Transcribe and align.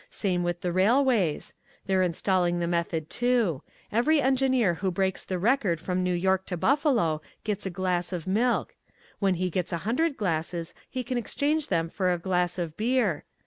Same 0.09 0.41
with 0.41 0.61
the 0.61 0.71
railways. 0.71 1.53
They're 1.85 2.01
installing 2.01 2.57
the 2.59 2.65
Method, 2.67 3.07
too. 3.07 3.61
Every 3.91 4.19
engineer 4.19 4.73
who 4.81 4.89
breaks 4.89 5.23
the 5.23 5.37
record 5.37 5.79
from 5.79 6.03
New 6.03 6.15
York 6.15 6.47
to 6.47 6.57
Buffalo 6.57 7.21
gets 7.43 7.67
a 7.67 7.69
glass 7.69 8.11
of 8.11 8.25
milk. 8.25 8.75
When 9.19 9.35
he 9.35 9.51
gets 9.51 9.71
a 9.71 9.77
hundred 9.85 10.17
glasses 10.17 10.73
he 10.89 11.03
can 11.03 11.19
exchange 11.19 11.67
them 11.67 11.87
for 11.87 12.11
a 12.11 12.17
glass 12.17 12.57
of 12.57 12.75
beer. 12.75 13.25